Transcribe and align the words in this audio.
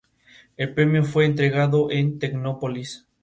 El 0.57 0.73
premio 0.73 1.03
fue 1.03 1.25
entregado 1.27 1.91
en 1.91 2.17
Tecnópolis. 2.17 3.05